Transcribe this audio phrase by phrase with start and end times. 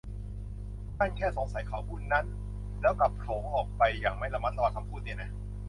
[0.97, 2.25] ท่านแค่สงสัยเขาผู้นั้น
[2.81, 5.31] แล้วกลับโพล่งออกไปอย่างไม่ระมัดระวังคำพูดเนี่ยนะ